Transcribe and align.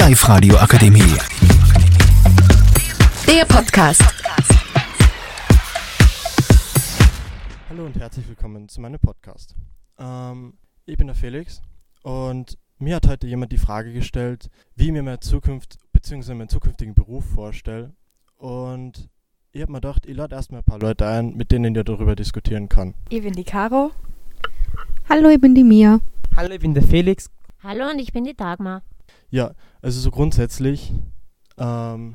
Live-Radio 0.00 0.56
Akademie. 0.56 1.12
Der 3.28 3.44
Podcast. 3.44 4.02
Hallo 7.68 7.84
und 7.84 7.98
herzlich 7.98 8.26
willkommen 8.26 8.70
zu 8.70 8.80
meinem 8.80 8.98
Podcast. 8.98 9.54
Ähm, 9.98 10.54
ich 10.86 10.96
bin 10.96 11.08
der 11.08 11.14
Felix 11.14 11.60
und 12.02 12.56
mir 12.78 12.96
hat 12.96 13.08
heute 13.08 13.26
jemand 13.26 13.52
die 13.52 13.58
Frage 13.58 13.92
gestellt, 13.92 14.48
wie 14.74 14.86
ich 14.86 14.92
mir 14.92 15.02
meine 15.02 15.20
Zukunft 15.20 15.76
bzw. 15.92 16.32
meinen 16.32 16.48
zukünftigen 16.48 16.94
Beruf 16.94 17.26
vorstelle. 17.34 17.92
Und 18.38 19.10
ich 19.52 19.60
habe 19.60 19.70
mir 19.70 19.82
gedacht, 19.82 20.06
ich 20.06 20.16
lade 20.16 20.34
erstmal 20.34 20.62
ein 20.62 20.64
paar 20.64 20.78
Leute 20.78 21.06
ein, 21.06 21.36
mit 21.36 21.52
denen 21.52 21.74
ich 21.74 21.84
darüber 21.84 22.16
diskutieren 22.16 22.70
kann. 22.70 22.94
Ich 23.10 23.22
bin 23.22 23.34
die 23.34 23.44
Caro. 23.44 23.90
Hallo, 25.10 25.28
ich 25.28 25.42
bin 25.42 25.54
die 25.54 25.62
Mia. 25.64 26.00
Hallo, 26.36 26.54
ich 26.54 26.60
bin 26.60 26.72
der 26.72 26.84
Felix. 26.84 27.30
Hallo 27.62 27.90
und 27.90 27.98
ich 27.98 28.14
bin 28.14 28.24
die 28.24 28.34
Dagmar. 28.34 28.80
Ja, 29.30 29.54
also 29.82 30.00
so 30.00 30.10
grundsätzlich, 30.10 30.92
ähm, 31.58 32.14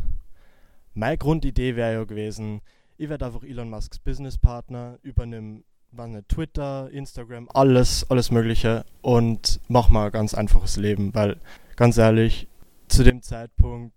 meine 0.93 1.17
Grundidee 1.17 1.75
wäre 1.75 1.93
ja 1.93 2.03
gewesen, 2.03 2.61
ich 2.97 3.09
werde 3.09 3.25
einfach 3.25 3.43
Elon 3.43 3.69
Musks 3.69 3.99
Businesspartner, 3.99 4.99
übernehme 5.01 5.63
nicht, 5.91 6.29
Twitter, 6.29 6.89
Instagram, 6.91 7.47
alles, 7.53 8.09
alles 8.09 8.31
Mögliche 8.31 8.85
und 9.01 9.61
mach 9.69 9.89
mal 9.89 10.07
ein 10.07 10.11
ganz 10.11 10.33
einfaches 10.33 10.75
Leben, 10.77 11.13
weil 11.13 11.37
ganz 11.77 11.97
ehrlich, 11.97 12.47
zu 12.87 13.03
dem 13.03 13.21
Zeitpunkt 13.21 13.93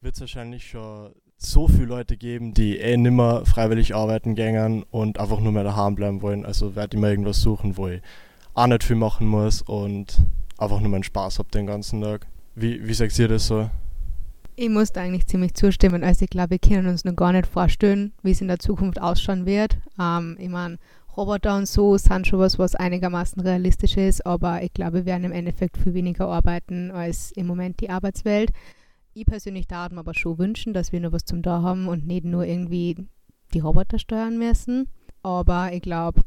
wird 0.00 0.14
es 0.14 0.20
wahrscheinlich 0.20 0.68
schon 0.68 1.12
so 1.36 1.66
viele 1.66 1.86
Leute 1.86 2.16
geben, 2.16 2.54
die 2.54 2.78
eh 2.78 2.96
nimmer 2.96 3.44
freiwillig 3.44 3.94
arbeiten 3.94 4.34
gängern 4.34 4.84
und 4.90 5.18
einfach 5.18 5.40
nur 5.40 5.52
mehr 5.52 5.64
daheim 5.64 5.94
bleiben 5.94 6.22
wollen. 6.22 6.44
Also 6.44 6.76
werde 6.76 6.96
ich 6.96 7.00
mal 7.00 7.10
irgendwas 7.10 7.40
suchen, 7.40 7.76
wo 7.76 7.88
ich 7.88 8.02
auch 8.54 8.66
nicht 8.66 8.84
viel 8.84 8.96
machen 8.96 9.26
muss 9.26 9.62
und 9.62 10.18
einfach 10.62 10.80
nur 10.80 10.90
meinen 10.90 11.02
Spaß 11.02 11.38
habe 11.38 11.50
den 11.50 11.66
ganzen 11.66 12.00
Tag. 12.00 12.26
Wie, 12.54 12.86
wie 12.86 12.94
sagt 12.94 13.18
ihr 13.18 13.28
das 13.28 13.46
so? 13.46 13.70
Ich 14.54 14.68
muss 14.68 14.92
da 14.92 15.00
eigentlich 15.00 15.26
ziemlich 15.26 15.54
zustimmen. 15.54 16.04
Also 16.04 16.24
ich 16.24 16.30
glaube, 16.30 16.50
wir 16.50 16.58
können 16.58 16.86
uns 16.86 17.04
noch 17.04 17.16
gar 17.16 17.32
nicht 17.32 17.46
vorstellen, 17.46 18.12
wie 18.22 18.32
es 18.32 18.40
in 18.40 18.48
der 18.48 18.58
Zukunft 18.58 19.00
ausschauen 19.00 19.46
wird. 19.46 19.78
Ähm, 19.98 20.36
ich 20.38 20.50
meine, 20.50 20.78
Roboter 21.16 21.56
und 21.56 21.66
so 21.66 21.96
sind 21.98 22.26
schon 22.26 22.38
was, 22.38 22.58
was 22.58 22.74
einigermaßen 22.74 23.42
realistisch 23.42 23.96
ist, 23.96 24.24
aber 24.24 24.62
ich 24.62 24.72
glaube, 24.72 24.98
wir 24.98 25.06
werden 25.06 25.24
im 25.24 25.32
Endeffekt 25.32 25.76
viel 25.76 25.92
weniger 25.92 26.28
arbeiten 26.28 26.90
als 26.90 27.32
im 27.32 27.46
Moment 27.46 27.80
die 27.80 27.90
Arbeitswelt. 27.90 28.50
Ich 29.12 29.26
persönlich 29.26 29.66
darf 29.66 29.92
mir 29.92 30.00
aber 30.00 30.14
schon 30.14 30.38
wünschen, 30.38 30.72
dass 30.72 30.90
wir 30.90 31.00
noch 31.00 31.12
was 31.12 31.26
zum 31.26 31.42
da 31.42 31.60
haben 31.60 31.88
und 31.88 32.06
nicht 32.06 32.24
nur 32.24 32.46
irgendwie 32.46 32.96
die 33.52 33.60
Roboter 33.60 33.98
steuern 33.98 34.38
müssen. 34.38 34.88
Aber 35.22 35.72
ich 35.72 35.82
glaube, 35.82 36.22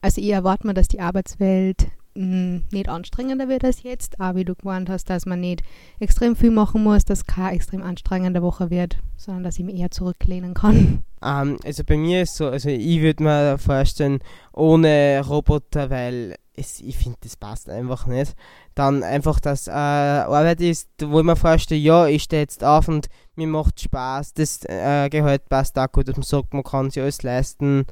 also 0.00 0.20
ich 0.20 0.30
erwarte 0.30 0.66
mir, 0.66 0.74
dass 0.74 0.86
die 0.86 1.00
Arbeitswelt 1.00 1.88
mh, 2.14 2.62
nicht 2.72 2.88
anstrengender 2.88 3.48
wird 3.48 3.64
als 3.64 3.82
jetzt, 3.82 4.20
aber 4.20 4.38
wie 4.38 4.44
du 4.44 4.54
gemeint 4.54 4.88
hast, 4.88 5.10
dass 5.10 5.26
man 5.26 5.40
nicht 5.40 5.62
extrem 5.98 6.36
viel 6.36 6.50
machen 6.50 6.82
muss, 6.82 7.04
dass 7.04 7.26
keine 7.26 7.56
extrem 7.56 7.82
anstrengende 7.82 8.42
Woche 8.42 8.70
wird, 8.70 8.98
sondern 9.16 9.44
dass 9.44 9.58
ich 9.58 9.64
mich 9.64 9.76
eher 9.76 9.90
zurücklehnen 9.90 10.54
kann. 10.54 11.04
Ähm, 11.22 11.58
also 11.64 11.84
bei 11.84 11.98
mir 11.98 12.22
ist 12.22 12.36
so, 12.36 12.48
also 12.48 12.70
ich 12.70 13.00
würde 13.02 13.22
mir 13.22 13.58
vorstellen, 13.58 14.20
ohne 14.54 15.22
Roboter, 15.26 15.90
weil 15.90 16.36
es, 16.56 16.80
ich 16.80 16.96
finde, 16.96 17.18
das 17.22 17.36
passt 17.36 17.68
einfach 17.68 18.06
nicht. 18.06 18.34
Dann 18.74 19.02
einfach, 19.02 19.40
dass 19.40 19.66
äh, 19.66 19.70
Arbeit 19.72 20.60
ist, 20.60 20.88
wo 21.02 21.20
ich 21.20 21.24
mir 21.24 21.36
vorstelle, 21.36 21.80
ja, 21.80 22.06
ich 22.06 22.22
stehe 22.22 22.42
jetzt 22.42 22.64
auf 22.64 22.88
und 22.88 23.08
mir 23.34 23.46
macht 23.46 23.80
Spaß, 23.80 24.34
das 24.34 24.64
äh, 24.64 25.08
Gehalt 25.10 25.48
passt 25.48 25.78
auch 25.78 25.92
gut, 25.92 26.08
dass 26.08 26.16
man 26.16 26.22
sagt, 26.22 26.54
man 26.54 26.62
kann 26.62 26.90
sich 26.90 27.02
alles 27.02 27.22
leisten. 27.22 27.84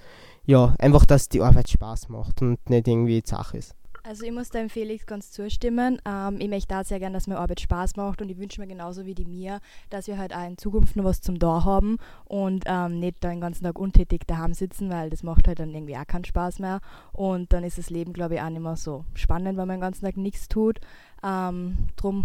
Ja, 0.44 0.74
einfach, 0.78 1.04
dass 1.04 1.28
die 1.28 1.42
Arbeit 1.42 1.68
Spaß 1.68 2.08
macht 2.08 2.40
und 2.40 2.70
nicht 2.70 2.88
irgendwie 2.88 3.22
Sache 3.24 3.58
ist. 3.58 3.74
Also 4.08 4.24
ich 4.24 4.32
muss 4.32 4.48
dem 4.48 4.70
Felix 4.70 5.04
ganz 5.04 5.32
zustimmen. 5.32 6.00
Ähm, 6.06 6.40
ich 6.40 6.48
möchte 6.48 6.74
auch 6.74 6.82
sehr 6.82 6.98
gerne, 6.98 7.12
dass 7.12 7.26
mir 7.26 7.36
Arbeit 7.36 7.60
Spaß 7.60 7.96
macht 7.96 8.22
und 8.22 8.30
ich 8.30 8.38
wünsche 8.38 8.58
mir 8.58 8.66
genauso 8.66 9.04
wie 9.04 9.14
die 9.14 9.26
mir, 9.26 9.60
dass 9.90 10.06
wir 10.06 10.16
halt 10.16 10.34
auch 10.34 10.46
in 10.46 10.56
Zukunft 10.56 10.96
noch 10.96 11.04
was 11.04 11.20
zum 11.20 11.38
da 11.38 11.62
haben 11.62 11.98
und 12.24 12.64
ähm, 12.64 13.00
nicht 13.00 13.22
da 13.22 13.28
den 13.28 13.42
ganzen 13.42 13.64
Tag 13.64 13.78
untätig 13.78 14.26
daheim 14.26 14.54
sitzen, 14.54 14.88
weil 14.88 15.10
das 15.10 15.22
macht 15.22 15.46
halt 15.46 15.58
dann 15.58 15.74
irgendwie 15.74 15.94
auch 15.94 16.06
keinen 16.06 16.24
Spaß 16.24 16.58
mehr 16.58 16.80
und 17.12 17.52
dann 17.52 17.64
ist 17.64 17.76
das 17.76 17.90
Leben, 17.90 18.14
glaube 18.14 18.36
ich, 18.36 18.40
auch 18.40 18.48
nicht 18.48 18.62
mehr 18.62 18.76
so 18.76 19.04
spannend, 19.12 19.58
wenn 19.58 19.68
man 19.68 19.76
den 19.76 19.82
ganzen 19.82 20.06
Tag 20.06 20.16
nichts 20.16 20.48
tut. 20.48 20.80
Ähm, 21.22 21.76
drum 21.96 22.24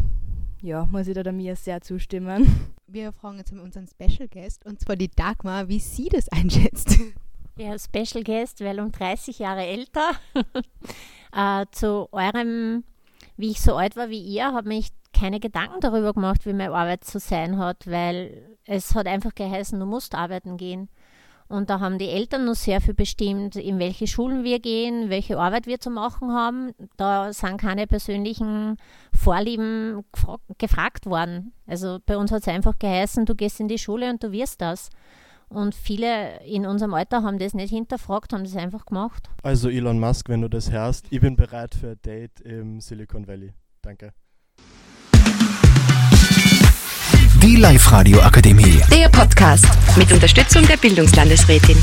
ja, 0.61 0.85
muss 0.85 1.07
ich 1.07 1.15
da 1.15 1.23
der 1.23 1.33
Mia 1.33 1.57
sehr 1.57 1.81
zustimmen. 1.81 2.69
Wir 2.87 3.11
fragen 3.11 3.39
jetzt 3.39 3.51
mal 3.51 3.61
unseren 3.61 3.87
Special 3.87 4.29
Guest 4.29 4.65
und 4.65 4.79
zwar 4.79 4.95
die 4.95 5.09
Dagmar, 5.09 5.67
wie 5.67 5.79
sie 5.79 6.07
das 6.07 6.29
einschätzt. 6.29 6.97
Ja, 7.57 7.77
Special 7.77 8.23
Guest, 8.23 8.61
weil 8.61 8.79
um 8.79 8.91
30 8.91 9.37
Jahre 9.37 9.63
älter. 9.65 10.11
Äh, 11.35 11.65
zu 11.71 12.07
eurem, 12.11 12.83
wie 13.37 13.51
ich 13.51 13.61
so 13.61 13.75
alt 13.75 13.95
war 13.95 14.09
wie 14.09 14.21
ihr, 14.21 14.53
habe 14.53 14.67
mich 14.67 14.89
keine 15.13 15.39
Gedanken 15.39 15.79
darüber 15.79 16.13
gemacht, 16.13 16.45
wie 16.45 16.53
meine 16.53 16.73
Arbeit 16.73 17.03
zu 17.03 17.19
sein 17.19 17.57
hat, 17.57 17.87
weil 17.87 18.57
es 18.65 18.95
hat 18.95 19.07
einfach 19.07 19.35
geheißen, 19.35 19.79
du 19.79 19.85
musst 19.85 20.15
arbeiten 20.15 20.57
gehen. 20.57 20.89
Und 21.49 21.69
da 21.69 21.79
haben 21.79 21.99
die 21.99 22.09
Eltern 22.09 22.45
noch 22.45 22.55
sehr 22.55 22.81
viel 22.81 22.93
bestimmt, 22.93 23.55
in 23.55 23.77
welche 23.77 24.07
Schulen 24.07 24.43
wir 24.43 24.59
gehen, 24.59 25.09
welche 25.09 25.37
Arbeit 25.37 25.67
wir 25.67 25.79
zu 25.79 25.91
machen 25.91 26.31
haben. 26.31 26.73
Da 26.97 27.31
sind 27.31 27.57
keine 27.59 27.85
persönlichen 27.85 28.77
Vorlieben 29.15 30.03
gefra 30.11 30.39
gefragt 30.57 31.05
worden. 31.05 31.53
Also 31.67 31.99
bei 32.05 32.17
uns 32.17 32.31
hat 32.31 32.41
es 32.41 32.47
einfach 32.47 32.79
geheißen, 32.79 33.25
du 33.25 33.35
gehst 33.35 33.59
in 33.59 33.67
die 33.67 33.77
Schule 33.77 34.09
und 34.09 34.23
du 34.23 34.31
wirst 34.31 34.61
das. 34.61 34.89
Und 35.53 35.75
viele 35.75 36.39
in 36.45 36.65
unserem 36.65 36.93
Alter 36.95 37.21
haben 37.21 37.37
das 37.37 37.53
nicht 37.53 37.69
hinterfragt, 37.69 38.33
haben 38.33 38.43
das 38.43 38.55
einfach 38.55 38.85
gemacht. 38.85 39.29
Also 39.43 39.69
Elon 39.69 39.99
Musk, 39.99 40.29
wenn 40.29 40.41
du 40.41 40.49
das 40.49 40.71
hörst, 40.71 41.05
ich 41.11 41.21
bin 41.21 41.35
bereit 41.35 41.75
für 41.75 41.91
ein 41.91 42.01
Date 42.03 42.41
im 42.41 42.81
Silicon 42.81 43.27
Valley. 43.27 43.53
Danke. 43.83 44.13
Die 47.43 47.55
Live-Radio 47.57 48.21
Akademie. 48.21 48.81
Der 48.91 49.09
Podcast 49.09 49.67
mit 49.97 50.11
Unterstützung 50.11 50.65
der 50.65 50.77
Bildungslandesrätin. 50.77 51.77